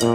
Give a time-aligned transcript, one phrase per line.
[0.00, 0.06] は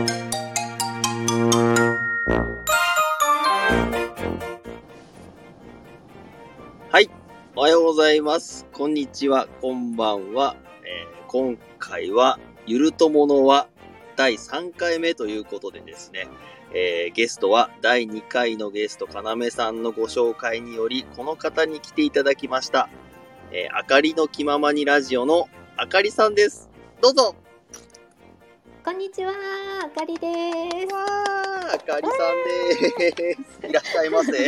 [7.01, 7.09] い。
[7.53, 8.65] おはようございます。
[8.71, 9.49] こんにちは。
[9.59, 10.55] こんばんは。
[10.85, 13.67] えー今回は、ゆるとものは
[14.15, 16.29] 第3回目ということでですね、
[16.73, 22.87] えーゲストは第2回のゲスト、かなめさんのご紹介により、この方に来ていただきました。
[23.51, 26.69] えーあかりの気ままにラジオのあかりさんです。
[27.01, 27.35] どうぞ
[28.83, 29.31] こんにちは、
[29.85, 30.27] あかりで
[30.87, 30.93] す。
[30.93, 33.67] わーあかりさんです。
[33.67, 34.47] いらっしゃいませ。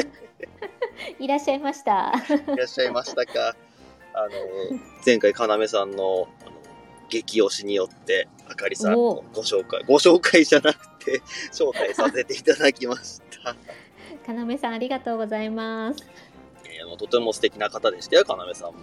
[1.20, 2.12] い いらっしゃいました。
[2.58, 3.56] らっしゃいましたか？
[4.14, 4.30] あの、
[5.06, 6.52] 前回かなめさんの、あの、
[7.10, 13.56] 激推しによって、あかりさんご紹介、ご紹介じゃなくて、招待させていただきました。
[14.26, 16.00] かなめさん、ありがとうございます。
[16.66, 18.80] えーもうとても素敵な方でしたよ、かなめさんも。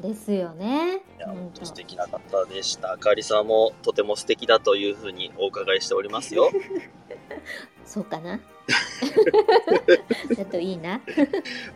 [0.00, 1.02] ですよね。
[1.18, 2.92] いや、本本当当素敵な方でした。
[2.92, 6.50] あかりさんもとても素敵だというふうにお伺いしておりますよ。
[7.84, 8.40] そうかな？
[10.36, 11.00] だといいな？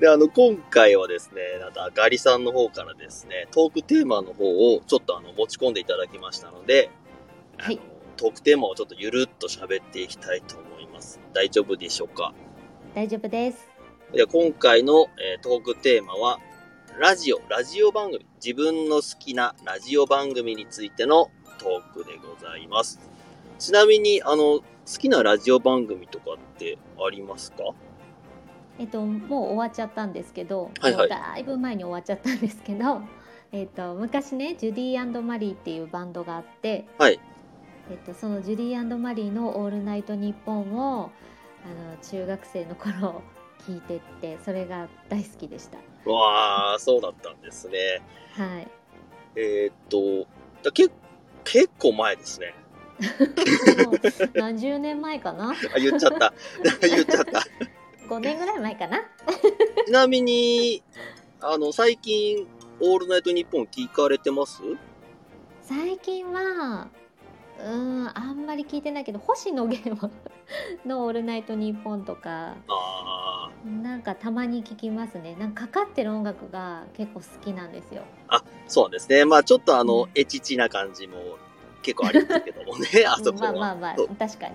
[0.00, 6.90] で、あの、今回はですね、なんとあかりさんの方からですね、トークテーマの方をちょっとあの、持ち込んでいただきましたので、
[7.58, 7.80] はい
[8.16, 11.18] トークテーマをちょっとゆるっと喋っていきたいと思います。
[11.32, 12.34] 大丈夫でしょうか？
[12.94, 13.66] 大丈夫です。
[14.12, 16.38] では今回の、えートークテーマは、
[16.98, 22.98] ラジオ、ラジオ番組、自分の好きなラジオ番組についてのトークでございます。
[23.58, 24.62] ちなみに、あの、好
[24.98, 27.64] きなラジオ番組とかってありますか？
[28.78, 33.00] えっと、もう終わっちゃったんですけど、はいはいだいぶ前に終わっちゃったんですけど。
[33.52, 36.86] えっと、昔ね、ジュディーマリーっていうバンドがあって。
[36.98, 37.18] はい。
[37.90, 41.10] えっと、そのジュディーマリーのオールナイトニッポンを。
[41.62, 43.22] あの、中学生の頃、
[43.66, 45.78] 聞いてって、それが大好きでした。
[46.10, 48.00] わー、そうだったんですね。
[48.36, 48.68] はい。
[49.36, 50.28] えーっと、
[50.62, 50.88] だけ
[51.44, 52.54] 結構前ですね。
[54.34, 55.50] 何十年前かな？
[55.52, 56.34] あ、言っちゃった。
[56.86, 57.42] 言っちゃった。
[58.08, 58.98] 5年ぐらい前かな？
[59.86, 60.82] ちなみに、
[61.40, 62.46] あの、最近、
[62.80, 64.60] オールナイトニッポン聞かれてます？
[65.62, 66.88] 最近は
[67.64, 70.10] うーんあんまり聞いてないけど星野源は
[70.86, 73.50] の「オールナイトニッポン」とかあ
[73.82, 75.36] なんかたまに聞きますね。
[75.38, 78.04] なんかかかってる音楽が結構好きなんですよ。
[78.28, 79.26] あ、そうですね。
[79.26, 80.10] まあちょっとあの、うん。
[80.14, 81.36] エチチな感じも
[81.82, 83.52] 結構ありますけどもね、 あそこは。
[83.52, 84.54] まあまあまあ確かに。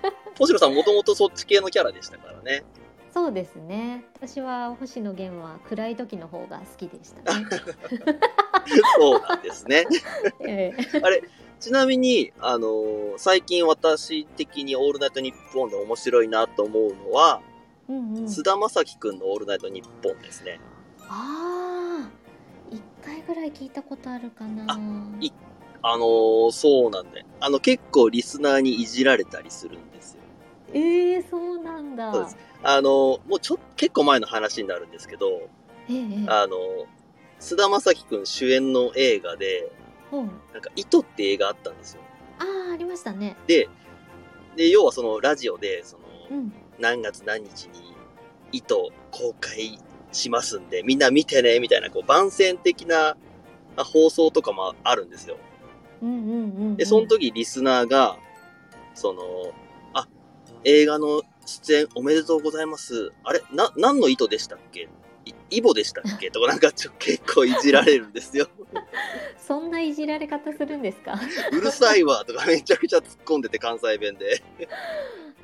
[0.38, 2.62] 星野さんもともとそっち系のキャラでしたからね。
[3.12, 4.04] そうですね。
[4.16, 7.46] 私は星野源は暗い時の方が好きでしたね、
[8.98, 9.84] そうなんですね。
[10.40, 11.00] ええ。
[11.02, 11.22] あれ、
[11.62, 17.40] ちなみに、あのー最近私的にオールナイトニッポンで面白いなと思うのは、
[17.88, 18.28] うんうん。
[18.28, 20.58] 菅田将暉くんのオールナイトニッポンですね。
[21.08, 22.10] ああ
[22.70, 24.74] 一回ぐらい聞いたことあるかな。
[24.74, 24.78] あ
[25.20, 25.32] い
[25.82, 30.20] あのーそうなんで、あの結構リスナーにいじられたりするんですよ。
[30.74, 32.12] えー、そうなんだ。
[32.12, 32.36] そうです。
[32.64, 35.48] あのーもうちょっと結構前の話になるんですけど、
[35.88, 36.26] ええええ。
[36.28, 36.86] あのー
[37.38, 39.81] 菅田将暉くん主演の映画で、うん
[40.12, 42.02] なんか、糸って映画あったんですよ。
[42.38, 43.68] ああありましたねで、
[44.56, 47.94] で、要はそのラジオで、その、うん何月何日に
[48.50, 49.78] 糸公開
[50.10, 53.16] しますんで、みんな見てね、みたいな、こう、番宣的な
[53.76, 55.36] あ放送とかもあるんですよ。
[56.02, 56.38] うんうんうんう
[56.72, 58.18] んで、その時リスナーが、
[58.94, 59.22] その、
[59.94, 60.08] あ、
[60.64, 63.12] 映画の出演おめでとうございます。
[63.24, 64.88] あれな、何の糸でしたっけい
[65.50, 66.30] イボでしたっけ？
[66.30, 68.48] とかなんかちょ結構いじられるんですよ。
[69.38, 71.14] そんないじられ方するんですか？
[71.52, 74.42] うるさいわとかめちゃくちゃ突っ込んでて関西弁で。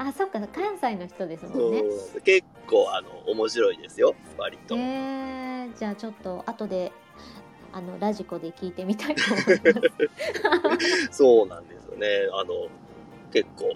[0.01, 1.83] あそっか関西の人ですもんね
[2.25, 4.77] 結構あの面白いですよ、割と。
[4.77, 6.93] えー、じゃあちょっと後で
[7.73, 12.07] あのラジコで聞いてみたいと思いますそうなんですよね。
[12.33, 12.69] あの、
[13.33, 13.75] 結構。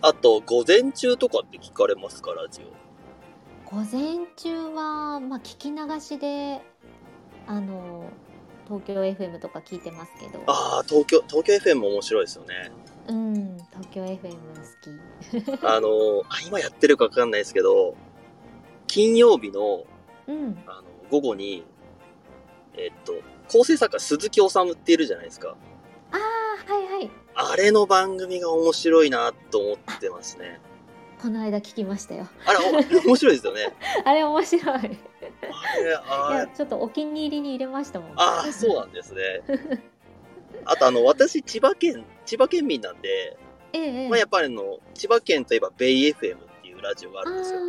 [0.00, 2.87] あと、午前中とかって聞かれますか、ラジオ。
[3.70, 6.62] 午前中はまあ聞き流しで
[7.46, 8.08] あの
[8.66, 12.70] 東京 FM とか聞いてますけどああ、東京、東京 FM も面白いですよね。
[13.08, 14.36] うん東京 FM
[15.60, 17.94] 好 あの、あ今やってるかわかんないですけど、
[18.86, 19.84] 金曜日の
[20.26, 21.64] きうんあの午後に、
[22.74, 23.14] えっと、
[23.50, 25.56] 構成作家鈴木治っているじゃないですか。
[26.12, 30.58] ああはいはいあれの番組が面白いなと思ってますね。
[31.20, 33.72] この間聞きましたよあれ、お面白いですよね。
[34.04, 34.98] あれ面白いい
[36.08, 39.42] あれ、ちょっとお気に入りに入れましたもんあー、そうなんですね。
[40.64, 43.36] あと、あの、私、千葉県、千葉県民なんで、
[43.72, 47.60] ええええまあ、やっぱりあの、千葉県といえば、ベイ FM っていうラジオがあるんですよ。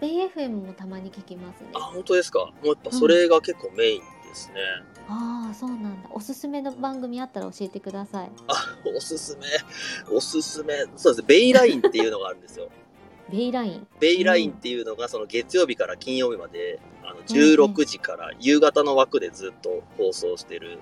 [0.00, 1.68] ベイ FM もたまに聞きますね。
[1.74, 2.40] あ、本当ですか？
[2.40, 4.60] もうやっぱそれが結構メインですね。
[5.06, 8.54] あああそうなんだおすすめの番組あったら教えてくださいあ、
[8.86, 9.46] おすすめ、
[10.10, 12.70] おすすめ、そうですね、ベイラインっていうのがあるんですよ。
[13.30, 13.86] ベイライン。
[14.00, 20.78] ベイラインっていうのが、その月曜日から金曜日まで、あの、16時から夕方の枠でずっと放送してる、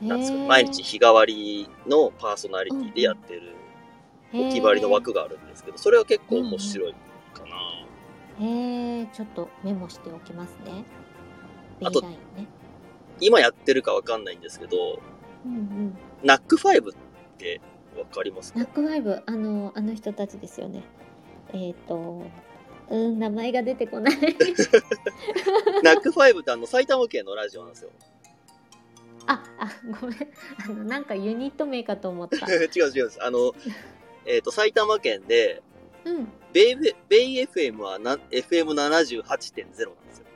[0.00, 3.54] なんですか、毎日日替わりのパーソナリティでやってる、
[4.34, 6.94] お決まりの枠があるんですけど、それは結構面白い
[7.32, 8.46] かな。
[8.46, 10.84] へえちょっとメモしておきますね。
[11.82, 12.18] あとね。
[13.20, 15.00] 今やってるかわかんないんですけど、
[15.46, 15.98] うんうん。
[16.22, 16.94] NACK5 っ
[17.38, 17.62] て
[17.96, 18.58] わかりますか？
[18.58, 20.82] NACK5 あのあの人たちですよね
[21.52, 22.22] えっ、と
[22.88, 24.16] うん名前が出てこない
[25.82, 27.90] NACK5 ってあの、埼玉県のラジオなんですよ。
[29.28, 29.68] ああ
[30.00, 30.18] ごめん
[30.64, 33.18] あのなんかユニット名かと思った 違う違うんです。
[33.20, 33.54] あの、
[34.24, 35.62] えっ、と、埼玉県で、
[36.04, 36.76] うんベイ
[37.08, 39.76] ベイ FM はな FM78.0 なんで
[40.12, 40.26] すよ。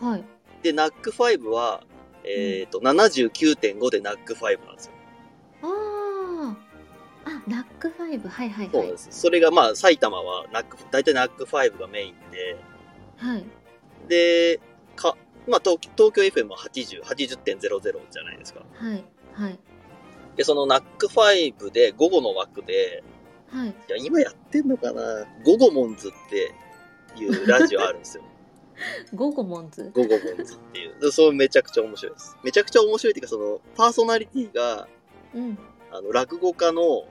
[0.00, 0.24] はい
[0.62, 1.84] で、 NACK5は、
[2.24, 4.95] えっ、と、79.5で NACK5なんですよ。
[7.46, 9.08] ナックファイブはいはいはいそうです。
[9.10, 12.56] それがまあ、埼玉はナック、大体 NACK5がメインで、
[13.16, 13.44] はい
[14.08, 14.60] で、
[14.94, 15.16] か、
[15.48, 17.60] まあ、東東京 FM は80、80.00
[18.10, 18.60] じゃないですか。
[18.74, 19.58] はいはい
[20.36, 23.02] で、その NACK5で午後の枠で、
[23.48, 25.24] はいいや、今やってんのかな？
[25.44, 26.52] ゴゴモンズって
[27.18, 28.24] いうラジオあるんですよ。
[29.14, 29.90] ゴゴモンズ？
[29.94, 31.00] ゴゴモンズっていう。
[31.00, 32.36] でそれめちゃくちゃ面白いです。
[32.44, 34.88] めちゃくちゃ面白いっていうか、その、パーソナリティが、
[35.34, 35.58] うん
[35.90, 37.04] あの、落語家の、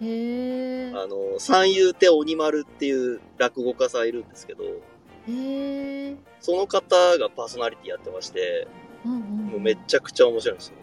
[0.00, 4.68] へえあの、三遊亭鬼丸っていう落語家さんいるんですけど、へ
[5.28, 8.68] えその方がパーソナリティやってまして、
[9.04, 10.74] うんうんもうめちゃくちゃ面白いんですよ。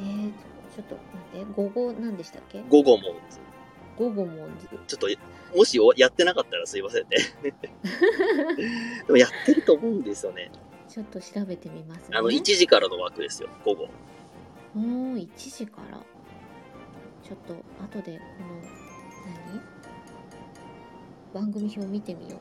[0.00, 0.30] えー、
[0.74, 2.62] ちょっと待って、ゴゴなんでしたっけ？
[2.68, 3.38] ゴゴモンズ。
[3.98, 4.68] ゴゴモンズ。
[4.86, 5.08] ちょっと、
[5.56, 7.18] もしおやってなかったらすいませんね。
[9.06, 10.50] でもやってると思うんですよね。
[10.88, 12.16] ちょっと調べてみますね。
[12.16, 13.88] あの、1時からの枠ですよ、午後。
[14.74, 15.98] おー、1時から。
[17.30, 17.54] ちょっと、
[17.84, 18.60] 後で、この、
[21.32, 21.42] 何？
[21.44, 22.38] 番組表見てみよ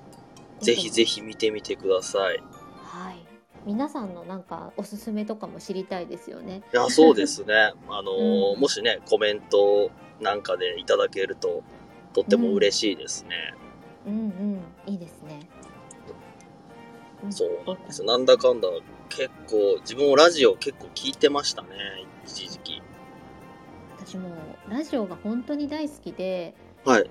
[0.60, 0.66] う。
[0.66, 1.20] ぜひぜひ。
[1.20, 2.38] ひ見てみてください。
[2.38, 2.40] い
[2.84, 3.24] はい。
[3.68, 6.64] 皆さんのなんかおすすめとかも知りたいですよね。
[6.72, 7.54] や、そうですね。
[7.88, 11.62] あのーうんもしね、コメントなんかでいただけると、
[12.14, 13.54] とっても嬉しいですね。
[14.08, 14.14] うん
[14.88, 15.48] うん、いいですね。
[17.28, 18.08] んそうなんですよ。
[18.08, 18.68] なんだかんだ、
[19.10, 21.68] 結構、自分もラジオ結構聞いてましたね、
[22.26, 22.82] 一時期。
[24.10, 24.32] 私も
[24.68, 27.10] ラジオが本当に大好きで、はい。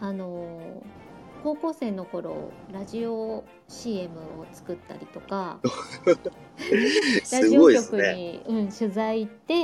[0.00, 1.06] あのー
[1.42, 5.60] 高校生の頃ラジオ CM を作ったりとか
[6.08, 8.14] ラすジオ局ごいですね。
[8.14, 9.54] に、うん、取材行って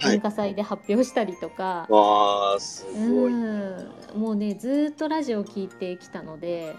[0.00, 3.32] はい文化祭で発表したりとか、わー、すごい。
[3.32, 3.36] う
[4.16, 6.74] ん、もうねずーっとラジオ聞いてきたので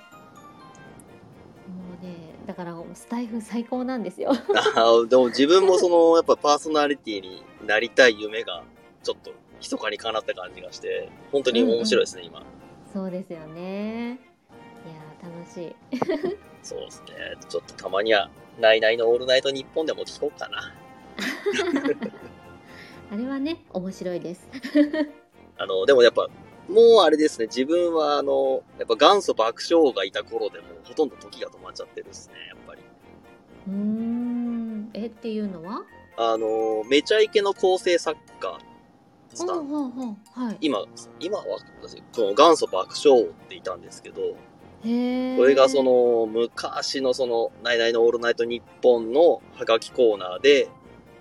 [1.68, 2.16] もうね
[2.46, 4.31] だからスタイフ最高なんですよ。
[4.75, 8.63] あーでも自分もその、やっぱパーソナリティになりたい夢が、
[9.02, 9.31] ちょっと、
[9.62, 12.44] 密かに叶った感じがして、本当に面白いですね、今。
[12.92, 14.19] そうですよね。
[14.84, 15.75] いやー楽しい。
[16.63, 17.38] そうですね。
[17.48, 18.30] ちょっとたまには、
[18.60, 20.74] ナイナイのオールナイトニッポンでも聞こうかな。
[23.12, 24.48] あれはね面白いです。
[25.58, 26.28] あの、でもやっぱ、
[26.69, 32.81] もうあれですね、自分はあの、やっぱ元祖爆笑王がいた頃でもほとんど時が止まっちゃってるですね、やっぱり。
[33.68, 35.84] うーんえっていうのは？
[36.18, 38.60] あの、めちゃイケの構成作家
[39.38, 40.57] さん、ほうほうほうはい。
[40.62, 40.83] 今、
[41.19, 44.22] 今は、この元祖爆笑王っていたんですけど、
[44.84, 45.38] へえ。
[45.38, 50.70] これがその、昔のその、ナイナイのオールナイトニッポンのハガキコーナーで、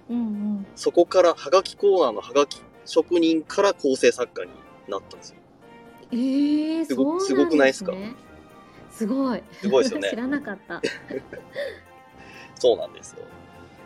[0.08, 0.20] うんう
[0.60, 0.66] ん。
[0.74, 4.52] そこからハガキコーナーのハガキ職人から構成作家に
[4.88, 5.36] なったんですよ。
[6.12, 7.92] ええすごす、ね、すごくないですか？
[8.90, 9.42] すごい。
[9.60, 10.82] すごいですよね 知らなかった。
[12.58, 13.24] そうなんですよ。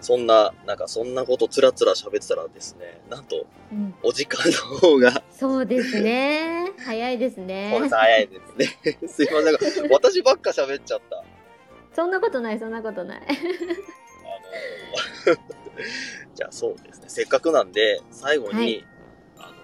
[0.05, 3.95] そんな、なんかそんなことつらつら喋ってたらですね、なんと、うん。
[4.03, 6.73] お時間の方が、そうですね。
[6.85, 7.83] 早いですねこ。
[7.83, 8.99] れ早いですね。
[9.09, 9.91] すいません。
[9.91, 11.17] 私ばっか喋っちゃった。
[11.17, 11.25] あ
[11.95, 13.21] そんなことない、そんなことない。
[13.21, 13.27] の
[16.35, 17.05] じゃあそうですね。
[17.09, 18.87] せっかくなんで、最後に、はい
[19.39, 19.55] あの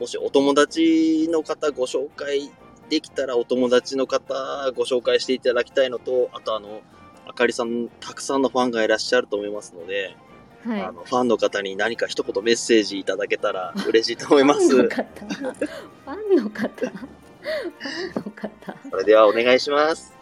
[0.00, 2.50] もしお友達の方ご紹介
[2.88, 4.34] できたら、お友達の方
[4.74, 7.05] ご紹介していただきたいのと、あとあの、あ
[7.36, 10.16] かりさん、たくさんのファンがいらっしゃると思いますので、
[10.64, 10.82] はい。
[10.82, 14.68] あの、ファンの方に何か一言メッセージいただけたら嬉しいと思います。
[14.68, 15.04] ファンの方。
[15.04, 16.68] ファンの方。
[16.68, 17.06] ファ
[18.20, 18.76] ンの方。
[18.90, 20.12] それではお願いします。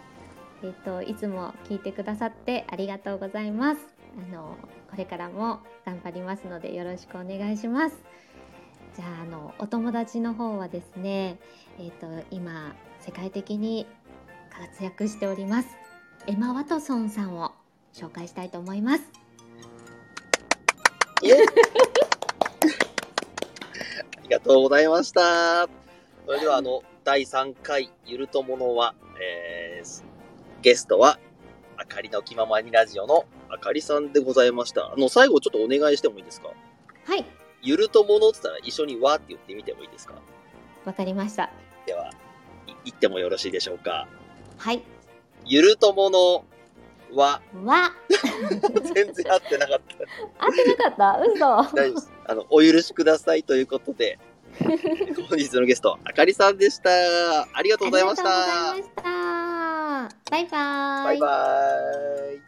[0.62, 3.80] えっと、いつも聞いてくださってありがとうございます。
[4.30, 4.56] あの、
[4.90, 7.96] これからも頑張りますのでよろしくお願いします。
[8.96, 11.38] じゃあ、あの、お友達の方はですね、
[11.78, 13.86] えっと、今、世界的に
[14.50, 15.68] 活躍しております。
[16.26, 17.52] エマ・ワトソンさんを
[17.92, 19.02] 紹介したいと思います。
[21.22, 21.26] あ
[24.22, 25.68] りがとうございました。
[26.26, 30.02] それでは、あの、第3回、ゆるとものは、えー、
[30.62, 31.18] ゲストは、
[31.76, 34.86] あかりの気ままにラジオのあかりさんでございました。
[34.92, 36.48] あの、最後ちょっとお願いしてもいいですか？
[37.04, 37.24] はい
[37.60, 40.14] ゆるとものって言ったら一緒にわーって言ってみてもいいですか？
[40.84, 41.50] わかりました
[41.86, 42.10] では、
[42.66, 44.06] い言ってもよろしいでしょうか？
[44.56, 44.82] はい
[45.46, 46.44] ゆるともの
[47.14, 47.92] は、わ
[48.94, 49.80] 全然合ってなかっ
[50.38, 50.44] た。
[50.46, 51.20] 合ってなかった？
[51.20, 52.12] 嘘大丈夫です。
[52.26, 54.18] あの、お許しくださいということで、
[55.28, 56.90] 本日のゲスト、あかりさんでした。
[57.52, 58.70] ありがとうございました。
[58.70, 59.12] ありがとうござい
[60.02, 62.40] ましたバイバーイバイバーイ。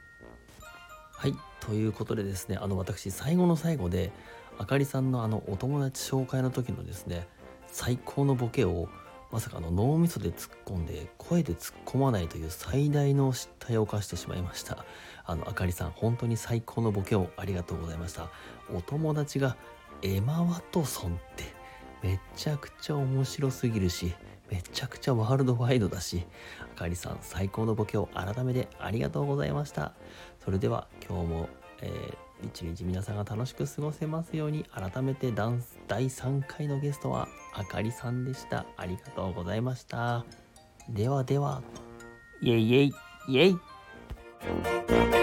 [1.19, 4.13] はい、ということでですね、あの私最後の最後で
[4.59, 7.27] あかりさんのあのお友達紹介の時のですね、
[7.69, 8.89] 最高のボケを
[9.33, 14.85] まさかの脳みそで突っ込んで声で突っ込まないという最大の失態を犯してしまいました。
[15.25, 18.31] あのあかりさん本当に最高のボケをありがとうございました。
[18.75, 19.57] お友達が
[20.03, 21.45] エマ・ワトソンって
[22.03, 24.15] めちゃくちゃ面白すぎるし。
[24.49, 26.25] めちゃくちゃワールドワイドだし、
[26.77, 29.93] あかりさん最高のボケを改めてありがとうございました。
[30.45, 31.49] それでは今日も、
[31.83, 38.67] えー一日皆さんが楽しく過ごせますように改めてダンス第3回のゲストはあかりさんでした。
[38.77, 40.25] ありがとうございました。
[40.89, 41.63] ではでは。
[42.43, 42.93] イエイイエイ
[43.29, 45.16] イエイ。